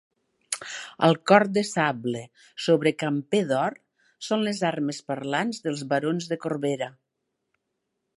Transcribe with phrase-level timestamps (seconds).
[1.07, 2.23] El corb de sable
[2.67, 3.77] sobre camper d'or
[4.29, 6.89] són les armes parlants dels barons de Corbera.